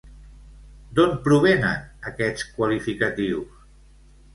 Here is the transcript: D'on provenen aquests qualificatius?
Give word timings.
D'on 1.01 1.13
provenen 1.29 1.85
aquests 2.13 2.49
qualificatius? 2.59 3.67